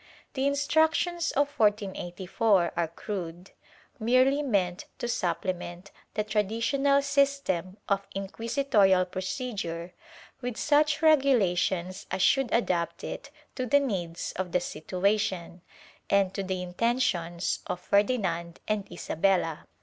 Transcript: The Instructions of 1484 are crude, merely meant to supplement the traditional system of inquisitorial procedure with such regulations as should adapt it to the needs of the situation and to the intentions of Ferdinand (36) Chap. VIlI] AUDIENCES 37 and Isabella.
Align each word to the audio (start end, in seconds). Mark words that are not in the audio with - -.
The 0.33 0.47
Instructions 0.47 1.29
of 1.33 1.49
1484 1.59 2.71
are 2.75 2.87
crude, 2.87 3.51
merely 3.99 4.41
meant 4.41 4.85
to 4.97 5.07
supplement 5.07 5.91
the 6.15 6.23
traditional 6.23 7.03
system 7.03 7.77
of 7.87 8.07
inquisitorial 8.15 9.05
procedure 9.05 9.93
with 10.41 10.57
such 10.57 11.03
regulations 11.03 12.07
as 12.09 12.23
should 12.23 12.51
adapt 12.51 13.03
it 13.03 13.29
to 13.53 13.67
the 13.67 13.79
needs 13.79 14.31
of 14.37 14.53
the 14.53 14.59
situation 14.59 15.61
and 16.09 16.33
to 16.33 16.41
the 16.41 16.63
intentions 16.63 17.59
of 17.67 17.79
Ferdinand 17.79 18.59
(36) 18.65 18.65
Chap. 18.65 18.65
VIlI] 18.65 18.71
AUDIENCES 18.71 18.85
37 18.85 18.85
and 18.87 18.91
Isabella. 19.39 19.67